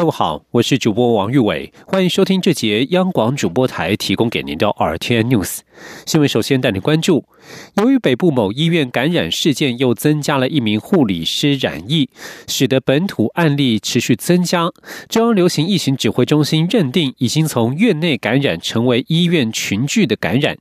[0.00, 5.58] 各位好，我是主播王玉伟，欢迎收听这节央广主播台提供给您的 RTI News
[6.06, 6.26] 新闻。
[6.26, 7.26] 首先带您关注，
[7.74, 12.08] 由于北部某医院感染事件又增加了一名护理师染疫，
[12.48, 14.70] 使得本土案例持续增加。
[15.10, 20.56] 中央流行疫情指挥中心认定，已经从院内感染成为医院群聚的感染。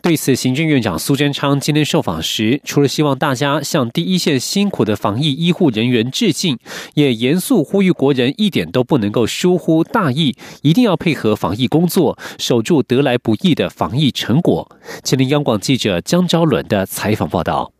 [0.00, 6.58] 对此，行政院长苏贞昌今天受访时，除了希望大家向第一线辛苦的防疫医护人员致敬，
[6.94, 14.76] 也严肃呼吁国人一点都不能够疏忽大意，一定要配合防疫工作，守住得来不易的防疫成果。
[15.02, 17.72] 前听央广记者江昭伦的采访报道。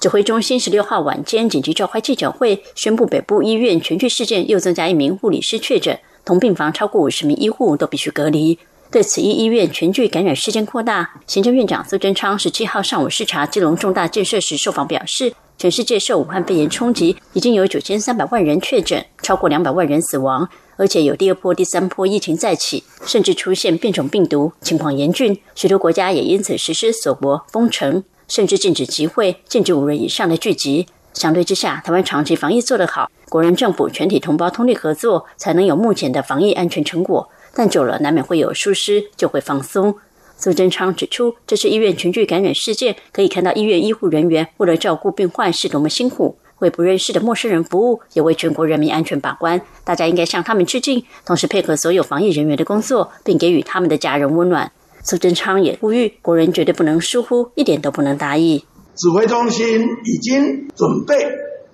[0.00, 8.58] 指挥中心十六号晚间紧急召开记者会，宣布北部医院全聚事件又增加一名护理师确诊，同病房超过五十名医护都必须隔离。
[8.90, 25.38] 对此一医院全剧感染事件扩大，行政院长苏贞昌十七号上午视察基隆重大建设时受访表示，全世界受武汉肺炎冲击，已经有九千三百万人确诊，超过两百万人死亡，而且有第二波、第三波疫情再起，甚至出现变种病毒，情况严峻。
[25.54, 30.86] 许多国家也因此实施锁国、封城，甚至禁止集会、禁止五人以上的聚集。
[31.12, 37.28] 相对之下，台湾长期防疫做得好，国人政府全体同胞通力合作，才能有目前的防疫安全成果。
[37.58, 39.92] 但久了，难免会有疏失，就会放松。
[40.36, 49.60] 苏贞昌指出，这是医院群聚感染事件，可以看到医院医护人员为了照顾病患是多么辛苦，为不认识的陌生人服务，也为全国人民安全把关。
[49.82, 54.70] 大家应该向他们致敬，同时配合所有防疫人员的工作，并给予他们的家人温暖。
[55.02, 58.64] 苏贞昌也呼吁国人绝对不能疏忽，一点都不能大意。
[58.94, 61.16] 指挥中心已经准备，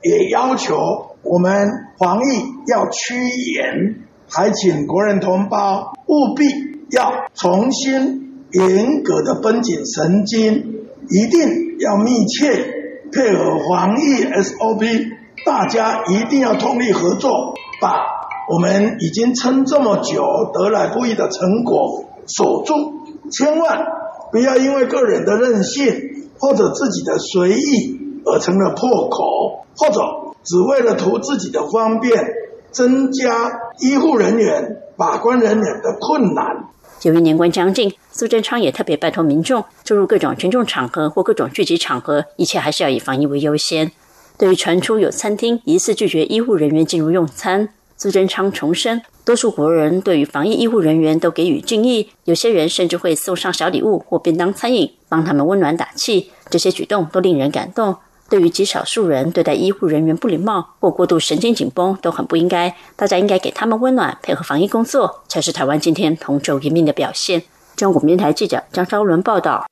[0.02, 0.78] 也要求
[1.22, 1.68] 我们
[1.98, 2.40] 防疫
[2.72, 3.14] 要趋
[3.52, 4.03] 严。
[4.28, 6.44] 还请国人同胞务必
[6.90, 12.64] 要重新严格的绷紧神经，一定要密切
[13.12, 15.08] 配合防疫 SOP，
[15.44, 17.94] 大家一定要通力合作，把
[18.52, 22.74] 我们已经撑这么久得来不易的成果守住。
[23.30, 23.84] 千万
[24.32, 25.94] 不要因为个人的任性
[26.38, 30.00] 或者自己的随意而成了破口，或者
[30.44, 32.12] 只为了图自己的方便。
[32.74, 36.44] 增加医护人员、把关人员的困难。
[37.02, 43.92] 由于年关将近，苏贞昌也特别拜托民众，出入各种群众场合或各种聚集场合，一切还是要以防疫为优先。
[44.36, 56.30] 对于传出有餐厅疑似拒绝医护人员进入用餐，苏贞昌重申，多数国人对于防疫医护人员都给予敬意，有些人甚至会送上小礼物或便当餐饮，帮他们温暖打气。
[56.50, 57.96] 这些举动都令人感动。
[58.28, 67.42] 对于极少数人对待医护人员不礼貌或过度神经紧绷都很不应该，大家应该给他们温暖，配合防疫工作，才是台湾今天同舟一命的表现。
[67.76, 69.66] 中国电台记者张昭伦报道。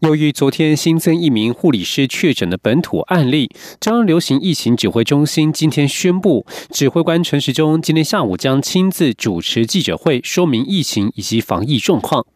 [0.00, 12.26] 由于昨天新增一名护理师确诊的本土案例，中央流行疫情指挥中心今天宣布，指挥官陈时中今天下午将亲自主持记者会，说明疫情以及防疫状况。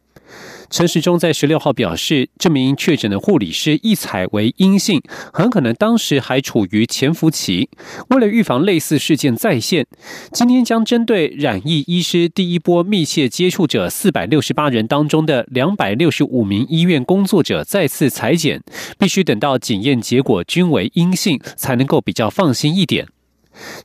[0.69, 5.00] 陈时中在十六号表示，这名确诊的护理师一采为阴性，
[5.32, 7.69] 很可能当时还处于潜伏期。
[8.10, 9.87] 为了预防类似事件再现，
[10.32, 18.62] 今天将针对染疫医师第一波密切接触者四百六十八人当中的两百六十五名医院工作者再次裁剪，
[18.98, 23.06] 必须等到检验结果均为阴性，才能够比较放心一点。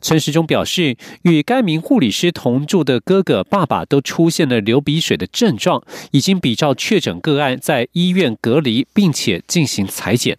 [0.01, 10.37] 陈时中表示，与该名护理师同住的哥哥、爸爸都出现了流鼻水的症状，已经比照确诊个案在医院隔离，并且进行裁剪。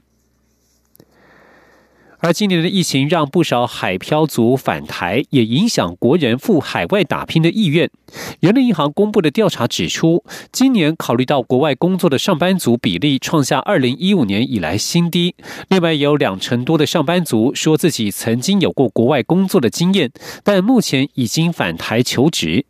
[2.23, 7.91] 而今年的疫情让不少海漂族返台，也影响国人赴海外打拼的意愿。
[8.39, 10.23] 人民银行公布的调查指出，
[10.53, 15.35] 今年考虑到国外工作的上班族比例创下二零一五年以来新低。
[15.69, 20.13] 另外，有两成多的上班族说自己曾经有过国外工作的经验，
[20.45, 22.65] 但目前已经返台求职。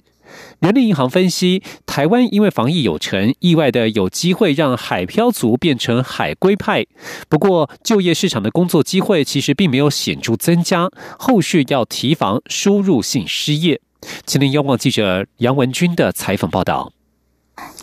[0.61, 6.87] 人力银行分析，台湾因为防疫有成，意外的有机会让海漂族变成海归派。
[7.29, 13.81] 不过，就业市场的工作机会其实并没有显著增加，后续要提防输入性失业。
[14.25, 16.93] 吉林，央广记者杨文军的采访报道。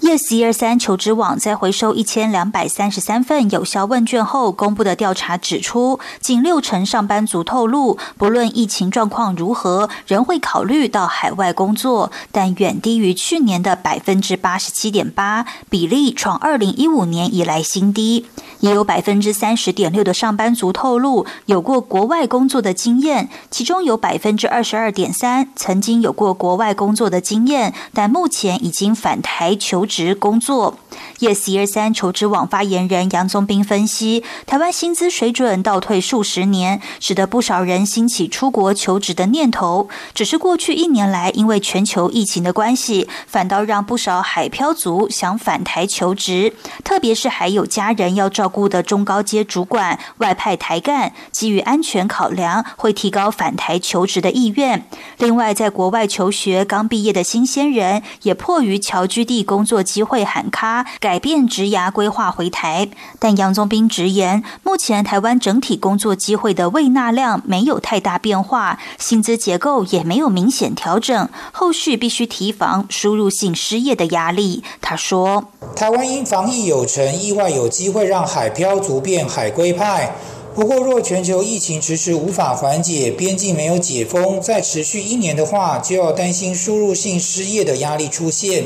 [0.01, 18.25] Yes 一二三求职网在回收一千两百三十三份有效问卷后公布的调查指出，仅六成上班族透露，不论疫情状况如何，仍会考虑到海外工作，但远低于去年的百分之八十七点八，比例创二零一五年以来新低。
[18.61, 30.79] 也有百分之三十点六的上班族透露有过国外工作的经验，其中有百分之二十二点三曾经有过国外工作的经验，但目前已经返台求职工作。
[31.19, 39.87] Yes 一二三求职网发言人杨宗斌分析，台湾薪资水准倒退数十年，使得不少人兴起出国求职的念头。
[40.13, 46.53] 只是过去一年来，因为全球疫情的关系，反倒让不少海漂族想返台求职，
[46.83, 48.49] 特别是还有家人要照。
[48.49, 54.87] 顾的中高阶主管外派台干，基于安全考量，会提高返台求职的意愿。
[55.19, 62.87] 另外，在国外求学刚毕业的新鲜人，也迫于侨居地工作机会喊卡，改变职涯规划回台。
[63.17, 74.63] 但杨宗斌直言，目前台湾整体工作机会的未纳量没有太大变化，薪资结构也没有明显调整，后续必须提防输入性失业的压力。
[74.79, 80.13] 他说：“台湾因防疫有成，意外有机会让。”海漂族变海归派。
[80.59, 88.65] 不过，若全球疫情迟迟无法缓解，边境没有解封，再持续一年的话，就要担心输入性失业的压力出现。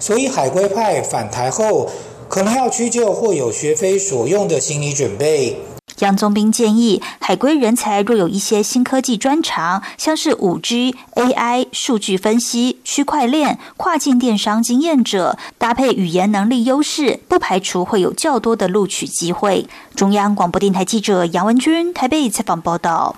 [0.00, 1.88] 所以，海归派返台后，
[2.28, 5.56] 可能要屈就或有学非所用的心理准备。
[6.00, 19.66] 杨宗斌建议，海归人才若有一些新科技专长，像是五 G、AI、数据分析、区块链、跨境电商经验者，搭配语言能力优势，不排除会有较多的录取机会。
[19.94, 23.16] 中央广播电台记者杨文君台北采访报道。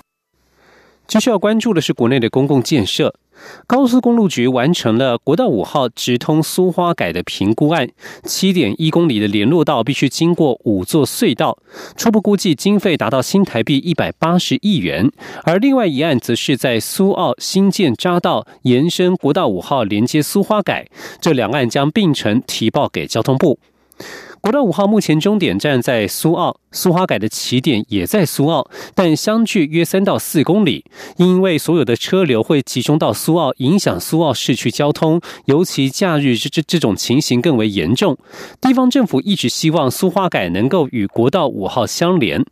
[1.07, 3.13] 继续要关注的是国内的公共建设。
[3.67, 7.89] 高速公路局完成了国道五号直通苏花改的评估案，
[8.23, 11.57] 七点一公里的联络道必须经过五座隧道，
[11.95, 15.11] 初步估计经费达到新台币一百八十亿元。
[15.43, 20.87] 而另外一案则是在苏澳新建匝道延伸国道五号连接苏花改，
[21.19, 23.59] 这两案将并成提报给交通部。
[24.41, 30.83] 国道五号目前终点站在苏澳，苏花改的起点也在苏澳，但相距约三到四公里。
[31.17, 38.17] 因为所有的车流会集中到苏澳，影响苏澳市区交通，尤其假日这这这种情形更为严重。
[38.59, 42.43] 地方政府一直希望苏花改能够与国道五号相连。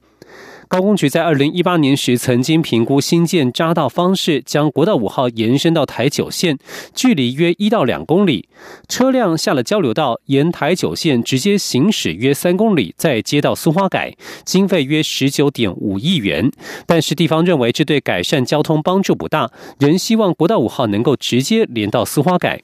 [0.69, 6.59] 高工局在二零一八年时曾经评估新建匝道方式，将国道五号延伸到台九线，
[6.93, 8.47] 距离约一到两公里，
[8.87, 16.51] 车辆下了交流道，沿台九线直接行驶约三公里，再接到苏花改，经费约十九点五亿元。
[16.85, 22.61] 但是地方认为这对改善交通帮助不大，仍希望国道五号能够直接连到苏花改。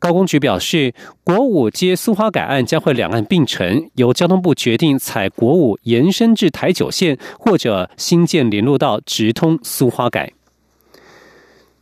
[0.00, 10.32] 高工局表示，国五接苏花改案将会两岸并成，由交通部决定采国五延伸至台九线，或者新建联络道直通苏花改。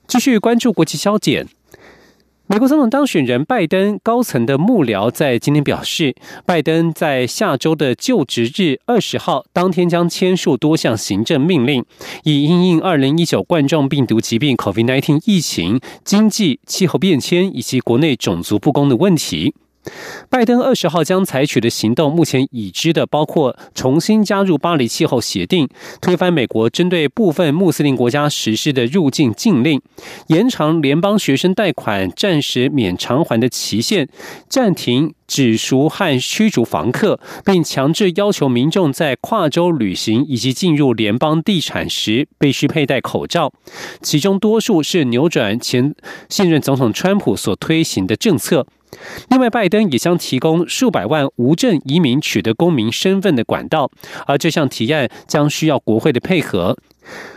[0.09, 1.47] 继续关注国际消减。
[2.51, 6.17] 美国总统当选人拜登高层的幕僚在今天表示，
[6.47, 11.85] 拜登在下周的就职日二十号当天将签署多项行政命令，
[12.25, 19.55] 以应应二零一九冠状病毒疾病 （COVID-19） 疫情、经济、气候变迁以及国内种族不公的问题。
[20.29, 25.69] 拜登二十号将采取的行动，目前已知的包括重新加入巴黎气候协定、
[26.01, 29.81] 推翻美国针对部分穆斯林国家实施的入境禁令、
[30.29, 34.09] 延长联邦学生贷款暂时免偿还的期限、
[34.49, 43.53] 暂停指赎和驱逐房客，并强制要求民众在跨州旅行以及进入联邦地产时必须佩戴口罩。
[44.03, 45.95] 其中多数是扭转前
[46.29, 48.67] 现任总统川普所推行的政策。
[49.31, 53.91] 另外，拜登也将提供数百万无证移民取得公民身份的管道，
[54.27, 56.77] 而这项提案将需要国会的配合。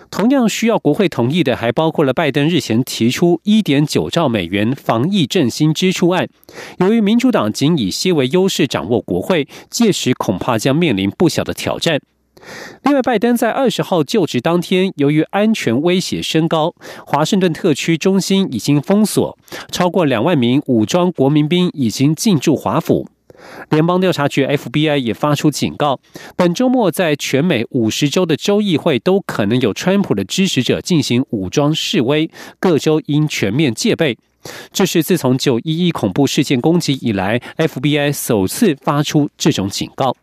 [0.10, 6.27] 同样需要国会同意的，还包括了拜登日前提出一点九兆美元防疫振兴支出案。
[6.79, 12.01] 由于民主党仅以些微优势掌握国会，届时恐怕将面临不小的挑战。
[12.83, 16.74] 另外，拜登在二十号就职当天，由于安全威胁升高，
[17.05, 19.38] 华盛顿特区中心已经封锁，
[19.71, 23.07] 超过两万名武装国民兵已经进驻华府。
[23.71, 26.00] 联邦调查局 FBI 也发出警告，
[26.36, 32.29] 本周末在全美五十州的州议会都可能有川普的支持者进行武装示威，
[32.60, 34.17] 各州应全面戒备。
[34.71, 40.15] 这是自从九一一恐怖事件攻击以来，FBI 首次发出这种警告。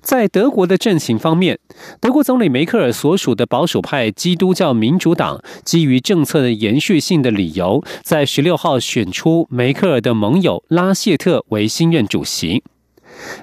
[0.00, 1.58] 在德国的阵型方面，
[2.00, 12.62] 德国总理梅克尔所属的保守派基督教民主党，基于政策的延续性的理由，在十六号选出梅克尔的盟友拉谢特为新任主席。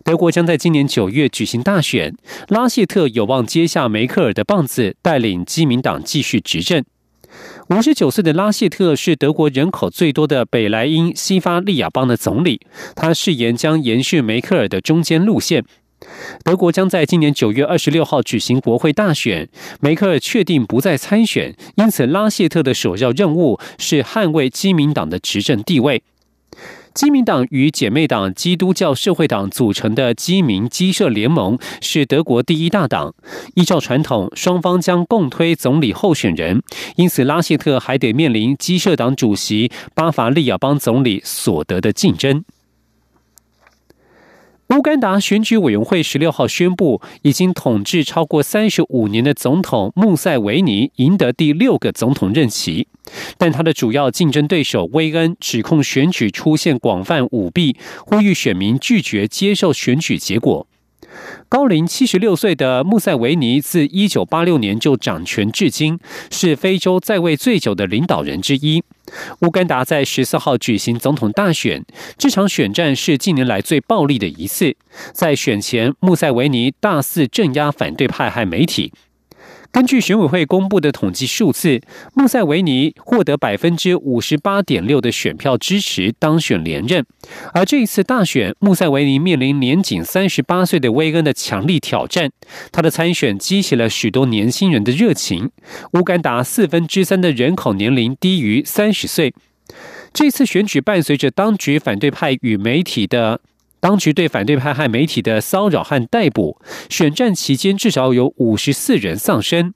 [0.03, 2.15] 德国将在今年九月举行大选，
[2.47, 6.83] 拉谢特有望接下梅克尔的棒子，带领基民党继续执政。
[7.69, 12.61] 五十九岁的拉谢特是德国人口最多的北莱茵西发利亚邦的总理，
[12.95, 15.63] 他誓言将延续梅克尔的中间路线。
[16.43, 19.47] 德国将在今年九月二十六号举行国会大选，
[19.79, 26.03] 梅克尔确定不再参选，因此拉谢特的首要任务是捍卫基民党的执政地位。
[26.93, 33.13] 基民党与姐妹党基督教社会党组成的基民基社联盟是德国第一大党。
[33.53, 36.63] 依照传统，双方将共推总理候选人，
[36.95, 42.43] 因此拉谢特还得面临基社党主席巴伐利亚邦总理所得的竞争。
[44.75, 52.85] 乌干达选举委员会十六号宣布，已经统治超过三十五年的总统穆塞维尼赢得第六个总统任期，
[53.37, 60.67] 但他的主要竞争对手威恩指控选举出现广泛舞弊，呼吁选民拒绝接受选举结果。
[61.49, 65.97] 高龄七十六岁的穆塞维尼自一九八六年就掌权至今，
[66.29, 68.83] 是非洲在位最久的领导人之一。
[69.39, 71.85] 乌干达在十四号举行总统大选，
[72.17, 74.75] 这场选战是近年来最暴力的一次。
[75.13, 78.91] 在选前，穆塞维尼大肆镇压反对派和媒体。
[79.77, 81.79] 根据选委会公布的统计数字，
[82.15, 87.05] 穆塞维尼获得百分之五十八点六的选票支持当选连任。
[87.53, 92.31] 而这一次大选，穆塞维尼面临年仅三十八岁的威恩的强力挑战。
[92.71, 95.51] 他的参选激起了许多年轻人的热情。
[95.93, 99.35] 乌干达四分之三的人口年龄低于三十岁。
[100.11, 103.41] 这次选举伴随着当局反对派与媒体的。
[103.79, 106.57] 当局对反对派和媒体的骚扰和逮捕，
[106.89, 109.73] 选战期间至少有五十四人丧生。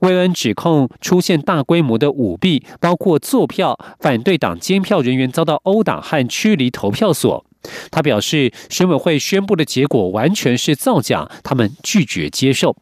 [0.00, 7.46] 威恩指控出现大规模的舞弊，包括坐票、反对党监票人员遭到殴打和驱离投票所。
[7.90, 12.76] 他表示，选委会宣布的结果完全是造假，他们拒绝接受。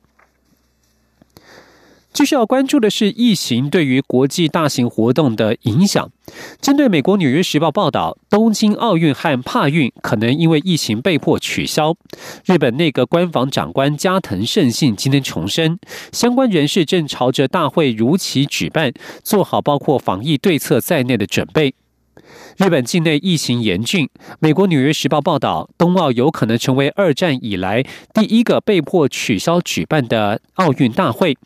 [2.12, 6.11] 继续要关注的是疫情对于国际大型活动的影响。
[6.61, 11.97] 针对美国《纽约时报》报道，东京奥运和帕运可能因为疫情被迫取消。
[12.45, 15.78] 日本内阁官房长官加藤胜信今天重申，
[16.12, 18.92] 相关人士正朝着大会如期举办，
[19.23, 21.75] 做好包括防疫对策在内的准备。
[22.59, 24.07] 日本境内疫情严峻，
[24.38, 31.38] 美国《纽约时报》报道，冬奥有可能成为二战以来第一个被迫取消举办的奥运大会。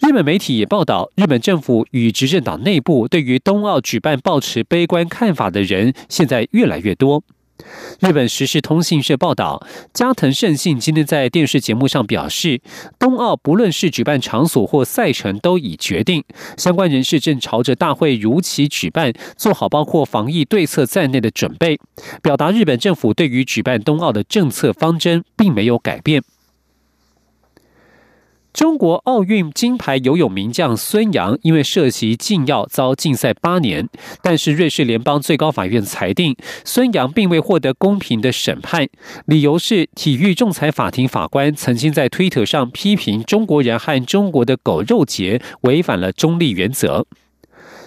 [0.00, 7.22] 日本媒体也报道，日本政府与执政党内部对于冬奥举办抱持悲观看法的人现在越来越多。
[8.00, 12.60] 日本时事通信社报道，加藤胜信今天在电视节目上表示，
[12.98, 16.24] 冬奥不论是举办场所或赛程都已决定，
[16.58, 21.78] 相关人士正朝着大会如期举办做好包括防疫对策在内的准备，
[22.20, 26.22] 表达日本政府对于举办冬奥的政策方针并没有改变。
[28.54, 33.88] 中国奥运金牌游泳名将孙杨因为涉及禁药遭禁赛八年，
[34.22, 38.86] 但是瑞士联邦最高法院裁定孙杨并未获得公平的审判，
[39.26, 47.04] 理由是体育仲裁法庭法官曾经在推特上批评中国人和中国的狗肉节违反了中立原则。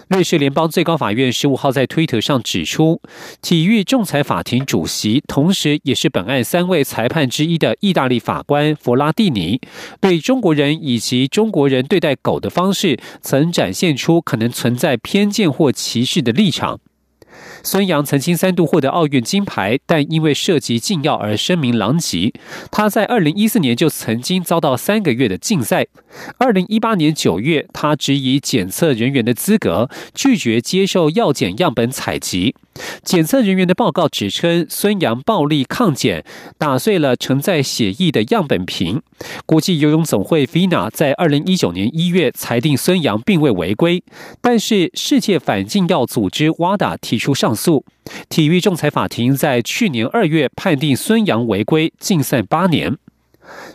[0.10, 3.02] 瑞士联邦最高法院十五号在推特上指出，
[3.42, 9.60] 体育仲裁法庭主席，同时也是本案三位裁判之一的意大利法官弗拉蒂尼，
[10.00, 16.80] 对中国人以及中国人对待狗的方式，曾展现出可能存在偏见或歧视的立场。
[17.68, 22.32] 孙杨曾经三度获得奥运金牌，但因为涉及禁药而声名狼藉。
[22.72, 25.86] 他在二零一四年就曾经遭到三个月的禁赛。
[26.38, 32.56] 二零一八年九月，他质疑检测人员的资格，拒绝接受药检样本采集。
[33.04, 36.24] 检测人员的报告指称，孙杨暴力抗检，
[36.58, 39.02] 打碎了承载血液的样本瓶。
[39.46, 44.04] 国际游泳总会 （FINA） 在二零一九年一月裁定孙杨并未违规，
[44.40, 47.84] 但是世界反禁药组织 （WADA） 提出上诉。
[48.30, 52.98] 体育仲裁法庭在去年二月判定孙杨违规，禁赛八年。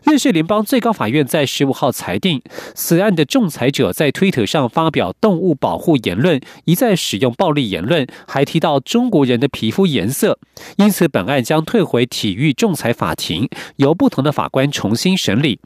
[0.05, 2.43] 瑞士联邦最高法院在十五号裁定，
[2.75, 10.39] 此案的仲裁者在推特上发表动物保护言论，一再使用暴力言论，还提到中国人的皮肤颜色，
[10.77, 15.59] 因此本案将退回体育仲裁法庭，由不同的法官重新审理。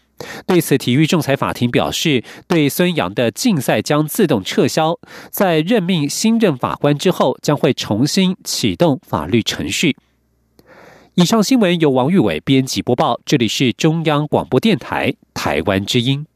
[0.47, 4.99] 对此，体育仲裁法庭表示，对孙杨的禁赛将自动撤销，
[5.31, 9.97] 在任命新任法官之后，将会重新启动法律程序。
[11.15, 16.27] 以上新闻由王玉伟编辑播报，这里是中央广播电台台湾之音。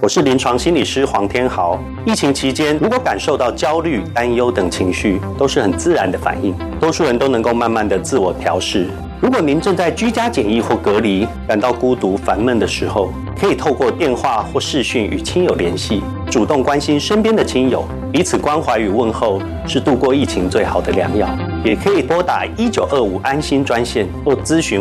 [0.00, 1.76] 我是临床心理师黄天豪。
[2.06, 8.88] 疫情期间，如果感受到焦虑、担忧等情绪，都是很自然的反应，多数人都能够慢慢的自我调试。
[9.20, 21.28] 如果您正在居家检疫或隔离，感到孤独、烦闷的时候，可以透过电话或视讯与亲友联系，主动关心身边的亲友，彼此关怀与问候是度过疫情最好的良药。
[21.62, 24.78] 也可以拨打一九二五安心专线或咨询